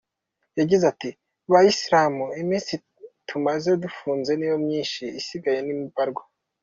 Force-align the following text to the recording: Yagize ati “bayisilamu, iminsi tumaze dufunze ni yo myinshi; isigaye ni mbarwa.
Yagize 0.59 0.83
ati 0.91 1.09
“bayisilamu, 1.51 2.25
iminsi 2.41 2.73
tumaze 3.27 3.69
dufunze 3.83 4.31
ni 4.35 4.45
yo 4.51 4.57
myinshi; 4.65 5.03
isigaye 5.19 5.59
ni 5.65 5.75
mbarwa. 5.81 6.23